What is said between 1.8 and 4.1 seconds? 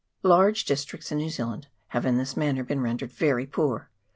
have in this manner been rendered very poor.